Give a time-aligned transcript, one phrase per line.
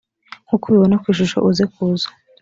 [0.45, 2.07] nk uko ubibona ku ishusho uze kuza